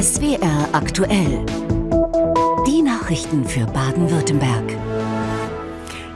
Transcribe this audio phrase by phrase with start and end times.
[0.00, 1.44] SWR aktuell.
[2.68, 4.76] Die Nachrichten für Baden-Württemberg.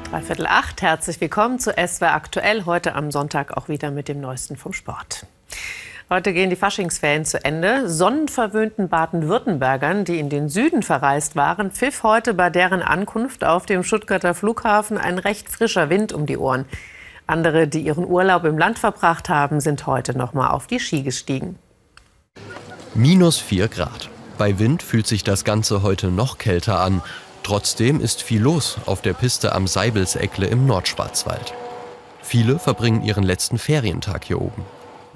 [0.08, 2.64] Dreiviertel acht, herzlich willkommen zu SWR aktuell.
[2.64, 5.26] Heute am Sonntag auch wieder mit dem Neuesten vom Sport.
[6.08, 7.90] Heute gehen die Faschingsferien zu Ende.
[7.90, 13.82] Sonnenverwöhnten Baden-Württembergern, die in den Süden verreist waren, pfiff heute bei deren Ankunft auf dem
[13.82, 16.66] Stuttgarter Flughafen ein recht frischer Wind um die Ohren.
[17.26, 21.02] Andere, die ihren Urlaub im Land verbracht haben, sind heute noch mal auf die Ski
[21.02, 21.58] gestiegen.
[22.94, 24.10] Minus 4 Grad.
[24.36, 27.00] Bei Wind fühlt sich das Ganze heute noch kälter an.
[27.42, 31.54] Trotzdem ist viel los auf der Piste am Seibelseckle im Nordschwarzwald.
[32.20, 34.66] Viele verbringen ihren letzten Ferientag hier oben.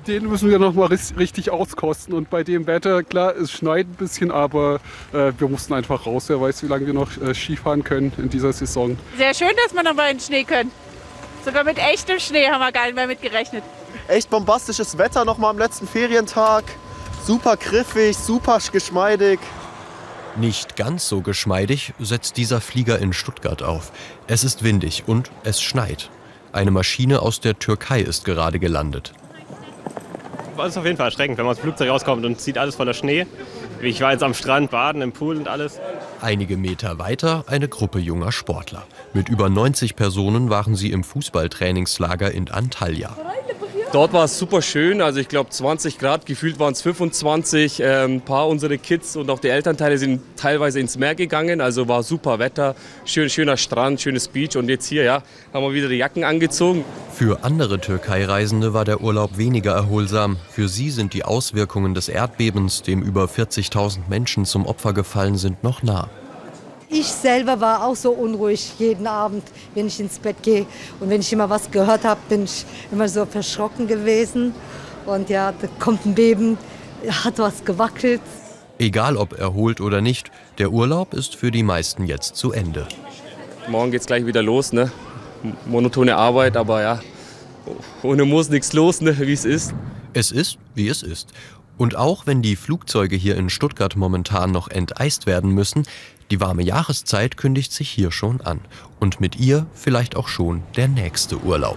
[0.06, 2.14] Den müssen wir noch mal richtig auskosten.
[2.14, 4.80] Und bei dem Wetter, klar, es schneit ein bisschen, aber
[5.12, 6.30] äh, wir mussten einfach raus.
[6.30, 8.96] Wer weiß, wie lange wir noch äh, Skifahren können in dieser Saison.
[9.18, 10.70] Sehr schön, dass wir noch mal in den Schnee können.
[11.44, 13.62] Sogar mit echtem Schnee haben wir gar nicht mehr mitgerechnet.
[14.08, 16.64] Echt bombastisches Wetter noch mal am letzten Ferientag.
[17.26, 19.40] Super griffig, super geschmeidig.
[20.36, 23.90] Nicht ganz so geschmeidig setzt dieser Flieger in Stuttgart auf.
[24.28, 26.08] Es ist windig und es schneit.
[26.52, 29.12] Eine Maschine aus der Türkei ist gerade gelandet.
[30.56, 32.76] Es ist auf jeden Fall erschreckend, wenn man aus dem Flugzeug rauskommt und sieht alles
[32.76, 33.26] voller Schnee.
[33.82, 35.80] Ich war jetzt am Strand baden, im Pool und alles.
[36.20, 38.86] Einige Meter weiter eine Gruppe junger Sportler.
[39.14, 43.16] Mit über 90 Personen waren sie im Fußballtrainingslager in Antalya.
[43.96, 47.80] Dort war es super schön, also ich glaube 20 Grad, gefühlt waren es 25.
[47.80, 51.88] Ähm, ein paar unserer Kids und auch die Elternteile sind teilweise ins Meer gegangen, also
[51.88, 52.74] war super Wetter,
[53.06, 55.22] schön, schöner Strand, schönes Beach und jetzt hier ja,
[55.54, 56.84] haben wir wieder die Jacken angezogen.
[57.14, 60.36] Für andere Türkei-Reisende war der Urlaub weniger erholsam.
[60.50, 65.64] Für sie sind die Auswirkungen des Erdbebens, dem über 40.000 Menschen zum Opfer gefallen sind,
[65.64, 66.10] noch nah.
[66.88, 69.42] Ich selber war auch so unruhig jeden Abend,
[69.74, 70.66] wenn ich ins Bett gehe.
[71.00, 74.54] Und wenn ich immer was gehört habe, bin ich immer so verschrocken gewesen.
[75.04, 76.58] Und ja, da kommt ein Beben,
[77.24, 78.20] hat was gewackelt.
[78.78, 82.86] Egal ob erholt oder nicht, der Urlaub ist für die meisten jetzt zu Ende.
[83.68, 84.92] Morgen geht's gleich wieder los, ne?
[85.64, 87.00] Monotone Arbeit, aber ja,
[88.02, 89.16] ohne muss nichts los, ne?
[89.18, 89.74] wie es ist.
[90.12, 91.32] Es ist, wie es ist.
[91.78, 95.86] Und auch wenn die Flugzeuge hier in Stuttgart momentan noch enteist werden müssen,
[96.30, 98.60] die warme Jahreszeit kündigt sich hier schon an.
[98.98, 101.76] Und mit ihr vielleicht auch schon der nächste Urlaub.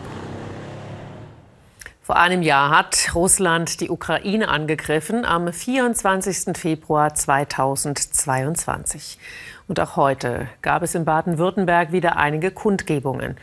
[2.01, 6.57] Vor einem Jahr hat Russland die Ukraine angegriffen, am 24.
[6.57, 9.19] Februar 2022.
[9.67, 13.37] Und auch heute gab es in Baden-Württemberg wieder einige Kundgebungen.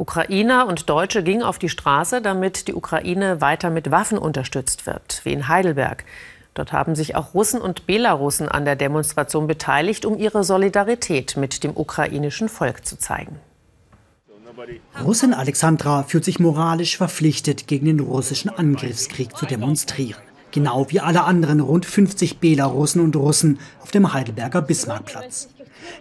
[0.00, 5.20] Ukrainer und Deutsche gingen auf die Straße, damit die Ukraine weiter mit Waffen unterstützt wird,
[5.24, 6.04] wie in Heidelberg.
[6.54, 11.62] Dort haben sich auch Russen und Belarussen an der Demonstration beteiligt, um ihre Solidarität mit
[11.64, 13.36] dem ukrainischen Volk zu zeigen.
[15.04, 20.22] Russin Alexandra fühlt sich moralisch verpflichtet, gegen den russischen Angriffskrieg zu demonstrieren.
[20.50, 25.50] Genau wie alle anderen rund 50 Belarussen und Russen auf dem Heidelberger Bismarckplatz.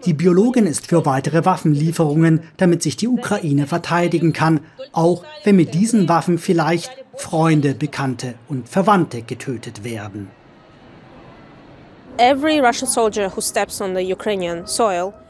[0.06, 5.74] Die Biologin ist für weitere Waffenlieferungen, damit sich die Ukraine verteidigen kann, auch wenn mit
[5.74, 10.30] diesen Waffen vielleicht Freunde, Bekannte und Verwandte getötet werden.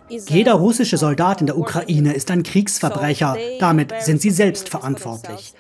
[0.09, 3.37] Jeder russische Soldat in der Ukraine ist ein Kriegsverbrecher.
[3.59, 5.53] Damit sind sie selbst verantwortlich.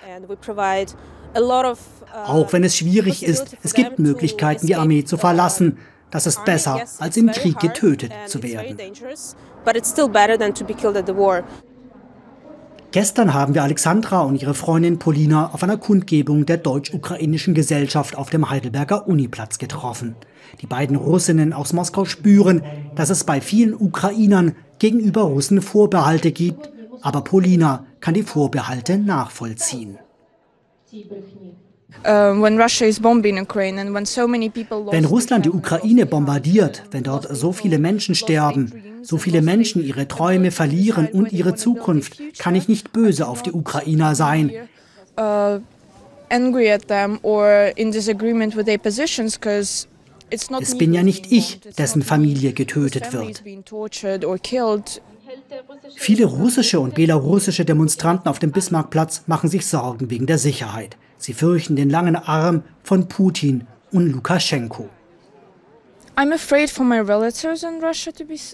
[1.31, 5.77] Uh, Auch wenn es schwierig ist, es gibt Möglichkeiten, die Armee zu verlassen.
[6.11, 8.77] Das ist besser, als im Krieg getötet zu werden.
[12.91, 18.31] Gestern haben wir Alexandra und ihre Freundin Polina auf einer Kundgebung der deutsch-ukrainischen Gesellschaft auf
[18.31, 20.15] dem Heidelberger Uniplatz getroffen.
[20.61, 22.63] Die beiden Russinnen aus Moskau spüren,
[22.95, 26.71] dass es bei vielen Ukrainern gegenüber Russen Vorbehalte gibt,
[27.01, 29.99] aber Polina kann die Vorbehalte nachvollziehen.
[32.05, 32.57] Uh, wenn
[35.05, 40.51] Russland die Ukraine bombardiert, wenn dort so viele Menschen sterben, so viele Menschen ihre Träume
[40.51, 44.51] verlieren und ihre Zukunft, kann ich nicht böse auf die Ukrainer sein.
[45.19, 45.59] Uh,
[50.61, 53.43] es bin ja nicht ich, dessen Familie getötet wird.
[55.95, 60.97] Viele russische und belarussische Demonstranten auf dem Bismarckplatz machen sich Sorgen wegen der Sicherheit.
[61.19, 64.89] Sie fürchten den langen Arm von Putin und Lukaschenko.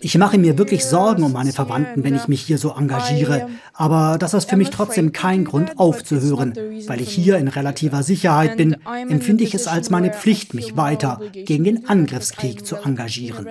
[0.01, 3.49] Ich mache mir wirklich Sorgen um meine Verwandten, wenn ich mich hier so engagiere.
[3.73, 6.53] Aber das ist für mich trotzdem kein Grund aufzuhören.
[6.87, 8.77] Weil ich hier in relativer Sicherheit bin,
[9.09, 13.47] empfinde ich es als meine Pflicht, mich weiter gegen den Angriffskrieg zu engagieren.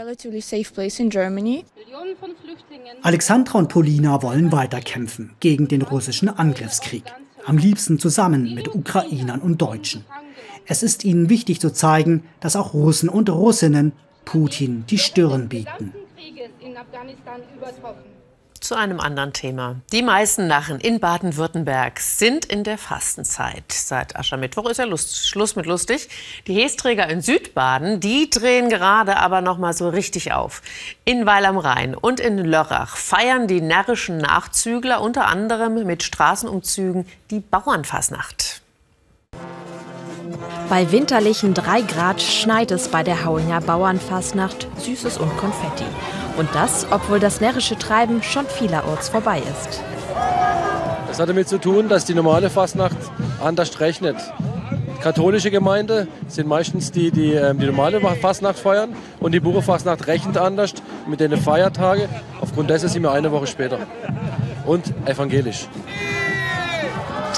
[3.02, 7.04] Alexandra und Polina wollen weiterkämpfen gegen den russischen Angriffskrieg.
[7.46, 10.04] Am liebsten zusammen mit Ukrainern und Deutschen.
[10.66, 13.92] Es ist ihnen wichtig zu zeigen, dass auch Russen und Russinnen
[14.24, 15.92] Putin die Stirn bieten.
[18.64, 19.76] Zu einem anderen Thema.
[19.92, 23.70] Die meisten Narren in Baden-Württemberg sind in der Fastenzeit.
[23.70, 26.08] Seit Aschermittwoch ist ja Lust, Schluss mit lustig.
[26.46, 30.62] Die Hesträger in Südbaden, die drehen gerade aber noch mal so richtig auf.
[31.04, 37.04] In Weil am Rhein und in Lörrach feiern die närrischen Nachzügler unter anderem mit Straßenumzügen
[37.30, 38.63] die Bauernfasnacht.
[40.68, 45.84] Bei winterlichen 3 Grad schneit es bei der Hauinger Bauernfasnacht Süßes und Konfetti.
[46.36, 49.82] Und das, obwohl das närrische Treiben schon vielerorts vorbei ist.
[51.06, 52.96] Das hat damit zu tun, dass die normale Fastnacht
[53.40, 54.16] anders rechnet.
[55.00, 60.38] Katholische Gemeinde sind meistens die, die ähm, die normale Fastnacht feiern und die Buchefastnacht rechnet
[60.38, 60.72] anders
[61.06, 62.08] mit den Feiertagen.
[62.40, 63.78] Aufgrund dessen sind wir eine Woche später.
[64.64, 65.68] Und evangelisch.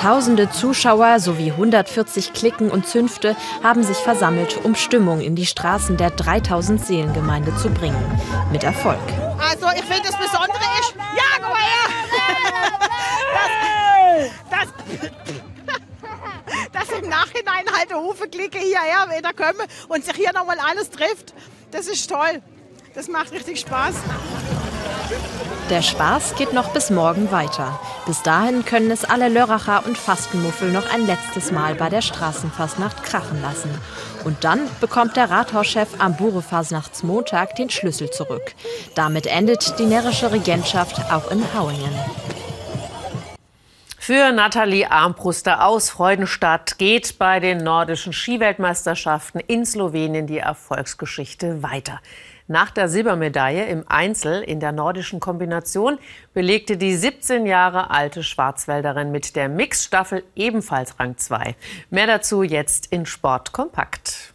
[0.07, 5.97] Tausende Zuschauer sowie 140 Klicken und Zünfte haben sich versammelt, um Stimmung in die Straßen
[5.97, 8.21] der 3000 Seelengemeinde zu bringen.
[8.53, 9.01] Mit Erfolg.
[9.37, 11.89] Also ich finde das Besondere ist, ja, guck mal her!
[14.49, 14.69] Das,
[15.73, 15.79] das,
[16.89, 21.35] dass im Nachhinein halt Hufe Klicke hierher wieder kommen und sich hier nochmal alles trifft,
[21.73, 22.41] das ist toll.
[22.95, 23.97] Das macht richtig Spaß.
[25.71, 27.81] Der Spaß geht noch bis morgen weiter.
[28.07, 33.03] Bis dahin können es alle Lörracher und Fastenmuffel noch ein letztes Mal bei der Straßenfastnacht
[33.03, 33.71] krachen lassen.
[34.25, 38.55] Und dann bekommt der Rathauschef am Burefasnachtsmontag den Schlüssel zurück.
[38.95, 41.95] Damit endet die närrische Regentschaft auch in Hauingen.
[43.99, 52.01] Für Nathalie Armbruster aus Freudenstadt geht bei den nordischen Skiweltmeisterschaften in Slowenien die Erfolgsgeschichte weiter.
[52.49, 55.99] Nach der Silbermedaille im Einzel in der nordischen Kombination
[56.33, 61.57] belegte die 17 Jahre alte Schwarzwälderin mit der Mixstaffel ebenfalls Rang 2.
[61.91, 64.33] Mehr dazu jetzt in Sport kompakt.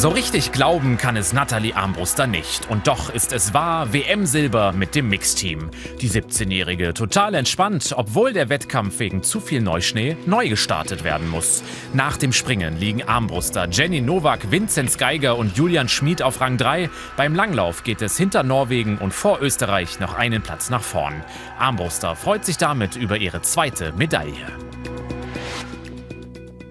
[0.00, 2.70] So richtig glauben kann es Nathalie Armbruster nicht.
[2.70, 5.70] Und doch ist es wahr, WM-Silber mit dem Mixteam.
[6.00, 11.62] Die 17-Jährige total entspannt, obwohl der Wettkampf wegen zu viel Neuschnee neu gestartet werden muss.
[11.92, 16.88] Nach dem Springen liegen Armbruster Jenny Nowak, Vinzenz Geiger und Julian Schmid auf Rang 3.
[17.18, 21.22] Beim Langlauf geht es hinter Norwegen und vor Österreich noch einen Platz nach vorn.
[21.58, 24.46] Armbruster freut sich damit über ihre zweite Medaille.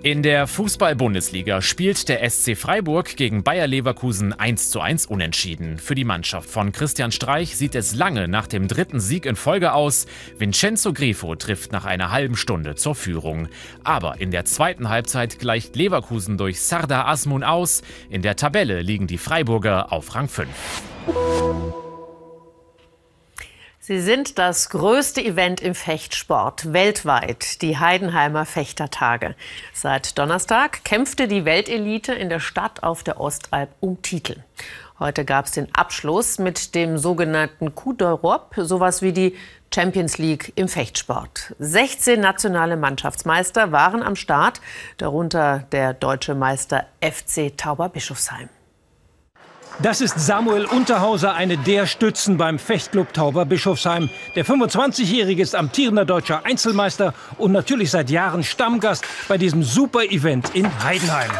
[0.01, 5.77] In der Fußball-Bundesliga spielt der SC Freiburg gegen Bayer Leverkusen 1:1 unentschieden.
[5.77, 9.73] Für die Mannschaft von Christian Streich sieht es lange nach dem dritten Sieg in Folge
[9.73, 10.05] aus.
[10.37, 13.49] Vincenzo Grifo trifft nach einer halben Stunde zur Führung.
[13.83, 17.81] Aber in der zweiten Halbzeit gleicht Leverkusen durch Sardar Asmun aus.
[18.09, 20.47] In der Tabelle liegen die Freiburger auf Rang 5.
[23.89, 29.33] Sie sind das größte Event im Fechtsport weltweit, die Heidenheimer Fechtertage.
[29.73, 34.43] Seit Donnerstag kämpfte die Weltelite in der Stadt auf der Ostalb um Titel.
[34.99, 39.35] Heute gab es den Abschluss mit dem sogenannten Coup d'Europe, sowas wie die
[39.73, 41.55] Champions League im Fechtsport.
[41.57, 44.61] 16 nationale Mannschaftsmeister waren am Start,
[44.97, 48.49] darunter der deutsche Meister FC Tauber Bischofsheim.
[49.81, 54.09] Das ist Samuel Unterhauser, eine der Stützen beim Fechtclub Tauber Bischofsheim.
[54.35, 60.67] Der 25-Jährige ist amtierender deutscher Einzelmeister und natürlich seit Jahren Stammgast bei diesem Super-Event in
[60.83, 61.31] Heidenheim.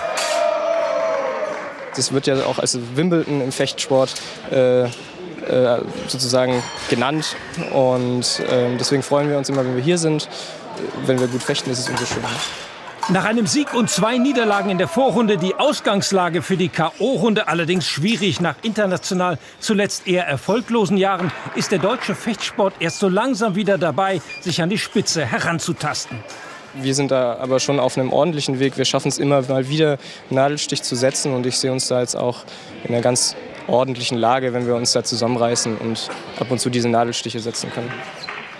[1.98, 4.14] Das wird ja auch als Wimbledon im Fechtsport
[4.52, 4.90] äh, äh,
[6.08, 7.36] sozusagen genannt.
[7.74, 10.30] Und äh, deswegen freuen wir uns immer, wenn wir hier sind.
[11.06, 12.30] Wenn wir gut fechten, ist es umso schöner.
[13.12, 17.88] Nach einem Sieg und zwei Niederlagen in der Vorrunde die Ausgangslage für die K.O.-Runde allerdings
[17.88, 18.40] schwierig.
[18.40, 24.22] Nach international zuletzt eher erfolglosen Jahren ist der deutsche Fechtsport erst so langsam wieder dabei,
[24.42, 26.20] sich an die Spitze heranzutasten.
[26.76, 28.78] Wir sind da aber schon auf einem ordentlichen Weg.
[28.78, 29.98] Wir schaffen es immer mal wieder,
[30.30, 31.34] Nadelstich zu setzen.
[31.34, 32.44] Und ich sehe uns da jetzt auch
[32.84, 33.36] in einer ganz
[33.66, 37.92] ordentlichen Lage, wenn wir uns da zusammenreißen und ab und zu diese Nadelstiche setzen können.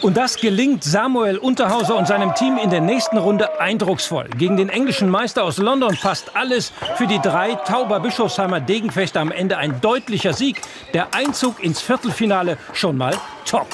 [0.02, 4.30] Und das gelingt Samuel Unterhauser und seinem Team in der nächsten Runde eindrucksvoll.
[4.38, 6.72] Gegen den englischen Meister aus London passt alles.
[6.96, 10.62] Für die drei Tauber Bischofsheimer Degenfechter am Ende ein deutlicher Sieg.
[10.94, 13.14] Der Einzug ins Viertelfinale schon mal
[13.46, 13.68] top.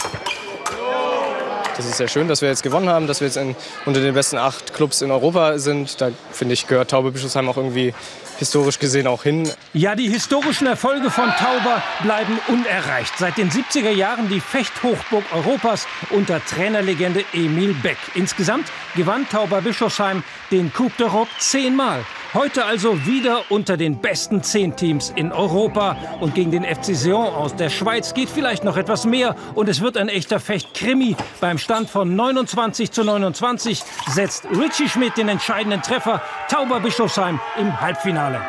[1.78, 3.56] Das ist sehr schön, dass wir jetzt gewonnen haben, dass wir jetzt in,
[3.86, 6.02] unter den besten acht Clubs in Europa sind.
[6.02, 7.94] Da finde ich, gehört Taube Bischofsheim auch irgendwie
[8.38, 9.50] historisch gesehen auch hin.
[9.74, 13.18] Ja, die historischen Erfolge von Tauber bleiben unerreicht.
[13.18, 17.98] Seit den 70er Jahren die Fechthochburg Europas unter Trainerlegende Emil Beck.
[18.14, 22.04] Insgesamt gewann Tauber Bischofsheim den Coupe d'Europe zehnmal.
[22.36, 25.96] Heute also wieder unter den besten zehn Teams in Europa.
[26.20, 29.38] Und gegen den FC Sion aus der Schweiz geht vielleicht noch etwas mehr.
[29.56, 31.16] Und es wird ein echter Fecht-Krimi.
[31.40, 36.22] Beim Stand von 29 zu 29 setzt Richie Schmidt den entscheidenden Treffer.
[36.50, 38.42] Tauber Bischofsheim im Halbfinale.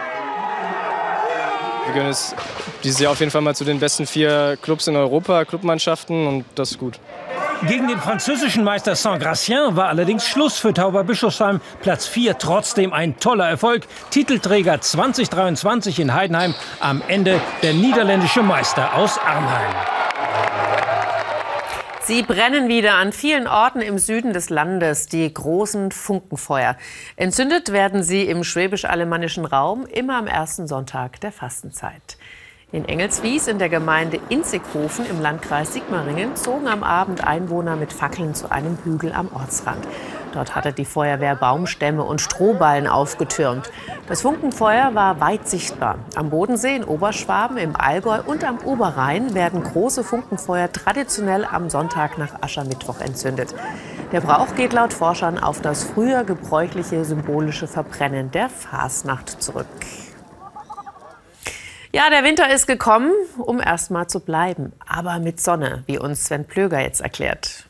[1.84, 2.34] Wir gehören jetzt
[2.82, 6.26] dieses Jahr auf jeden Fall mal zu den besten vier Clubs in Europa, Clubmannschaften.
[6.26, 6.98] Und das ist gut.
[7.62, 11.60] Gegen den französischen Meister Saint-Gratien war allerdings Schluss für Tauber Bischofsheim.
[11.80, 13.86] Platz 4 trotzdem ein toller Erfolg.
[14.10, 16.54] Titelträger 2023 in Heidenheim.
[16.80, 19.74] Am Ende der niederländische Meister aus Arnheim.
[22.02, 26.76] Sie brennen wieder an vielen Orten im Süden des Landes, die großen Funkenfeuer.
[27.16, 32.16] Entzündet werden sie im schwäbisch-alemannischen Raum immer am ersten Sonntag der Fastenzeit.
[32.72, 38.34] In Engelswies in der Gemeinde Inzighofen im Landkreis Sigmaringen zogen am Abend Einwohner mit Fackeln
[38.34, 39.86] zu einem Hügel am Ortsrand.
[40.34, 43.70] Dort hatte die Feuerwehr Baumstämme und Strohballen aufgetürmt.
[44.08, 46.00] Das Funkenfeuer war weit sichtbar.
[46.16, 52.18] Am Bodensee in Oberschwaben, im Allgäu und am Oberrhein werden große Funkenfeuer traditionell am Sonntag
[52.18, 53.54] nach Aschermittwoch entzündet.
[54.10, 59.66] Der Brauch geht laut Forschern auf das früher gebräuchliche symbolische Verbrennen der Fasnacht zurück.
[61.96, 64.74] Ja, der Winter ist gekommen, um erst mal zu bleiben.
[64.86, 67.64] Aber mit Sonne, wie uns Sven Plöger jetzt erklärt.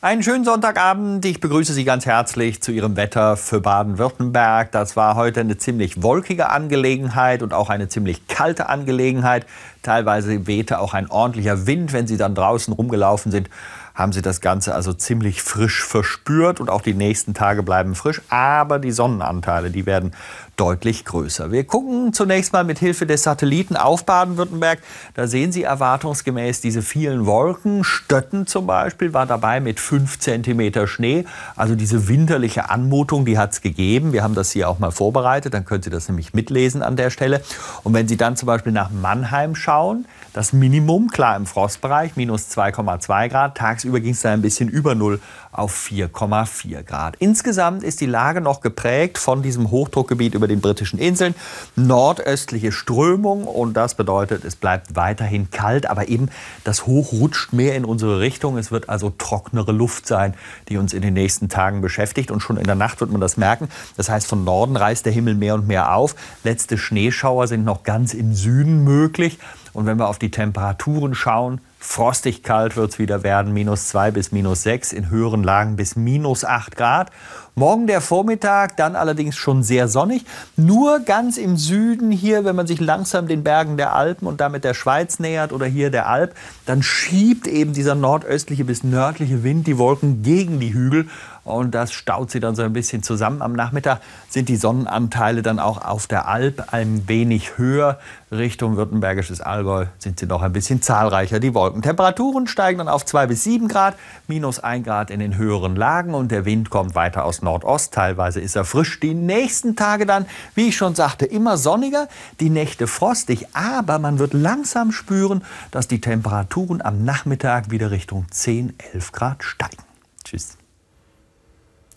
[0.00, 1.22] Einen schönen Sonntagabend.
[1.26, 4.72] Ich begrüße Sie ganz herzlich zu Ihrem Wetter für Baden-Württemberg.
[4.72, 9.44] Das war heute eine ziemlich wolkige Angelegenheit und auch eine ziemlich kalte Angelegenheit.
[9.82, 13.50] Teilweise wehte auch ein ordentlicher Wind, wenn Sie dann draußen rumgelaufen sind
[13.98, 18.22] haben Sie das Ganze also ziemlich frisch verspürt und auch die nächsten Tage bleiben frisch.
[18.28, 20.12] Aber die Sonnenanteile, die werden
[20.54, 21.50] deutlich größer.
[21.50, 24.78] Wir gucken zunächst mal mit Hilfe des Satelliten auf Baden-Württemberg.
[25.14, 27.82] Da sehen Sie erwartungsgemäß diese vielen Wolken.
[27.82, 31.24] Stötten zum Beispiel war dabei mit 5 cm Schnee.
[31.56, 34.12] Also diese winterliche Anmutung, die hat es gegeben.
[34.12, 35.54] Wir haben das hier auch mal vorbereitet.
[35.54, 37.42] Dann können Sie das nämlich mitlesen an der Stelle.
[37.82, 42.48] Und wenn Sie dann zum Beispiel nach Mannheim schauen, das Minimum, klar im Frostbereich, minus
[42.50, 43.56] 2,2 Grad.
[43.56, 45.20] Tagsüber ging es da ein bisschen über Null
[45.52, 47.16] auf 4,4 Grad.
[47.18, 51.34] Insgesamt ist die Lage noch geprägt von diesem Hochdruckgebiet über den britischen Inseln.
[51.76, 56.28] Nordöstliche Strömung und das bedeutet, es bleibt weiterhin kalt, aber eben
[56.64, 58.58] das Hoch rutscht mehr in unsere Richtung.
[58.58, 60.34] Es wird also trocknere Luft sein,
[60.68, 63.36] die uns in den nächsten Tagen beschäftigt und schon in der Nacht wird man das
[63.36, 63.68] merken.
[63.96, 66.14] Das heißt, von Norden reißt der Himmel mehr und mehr auf.
[66.44, 69.38] Letzte Schneeschauer sind noch ganz im Süden möglich.
[69.72, 74.10] Und wenn wir auf die Temperaturen schauen, frostig kalt wird es wieder werden, minus 2
[74.10, 77.10] bis minus 6, in höheren Lagen bis minus 8 Grad.
[77.54, 80.24] Morgen der Vormittag, dann allerdings schon sehr sonnig.
[80.56, 84.62] Nur ganz im Süden hier, wenn man sich langsam den Bergen der Alpen und damit
[84.62, 86.34] der Schweiz nähert oder hier der Alp,
[86.66, 91.08] dann schiebt eben dieser nordöstliche bis nördliche Wind die Wolken gegen die Hügel
[91.48, 93.42] und das staut sie dann so ein bisschen zusammen.
[93.42, 97.98] Am Nachmittag sind die Sonnenanteile dann auch auf der Alp ein wenig höher.
[98.30, 101.80] Richtung Württembergisches Allgäu sind sie noch ein bisschen zahlreicher, die Wolken.
[101.82, 103.94] Temperaturen steigen dann auf 2 bis 7 Grad,
[104.26, 107.94] minus 1 Grad in den höheren Lagen und der Wind kommt weiter aus Nordost.
[107.94, 109.00] Teilweise ist er frisch.
[109.00, 112.08] Die nächsten Tage dann, wie ich schon sagte, immer sonniger,
[112.40, 118.26] die Nächte frostig, aber man wird langsam spüren, dass die Temperaturen am Nachmittag wieder Richtung
[118.30, 119.82] 10, 11 Grad steigen.
[120.24, 120.58] Tschüss.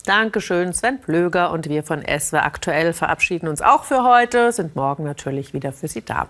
[0.04, 5.04] Dankeschön, Sven Plöger und wir von SW Aktuell verabschieden uns auch für heute, sind morgen
[5.04, 6.26] natürlich wieder für Sie da.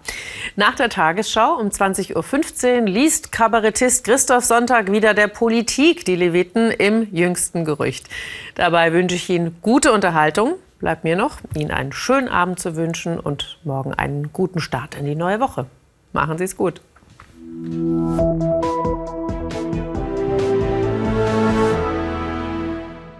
[0.56, 6.70] Nach der Tagesschau um 20.15 Uhr liest Kabarettist Christoph Sonntag wieder der Politik die Leviten
[6.70, 8.08] im jüngsten Gerücht.
[8.56, 10.56] Dabei wünsche ich Ihnen gute Unterhaltung.
[10.78, 15.06] Bleibt mir noch, Ihnen einen schönen Abend zu wünschen und morgen einen guten Start in
[15.06, 15.64] die neue Woche.
[16.12, 16.82] Machen Sie es gut.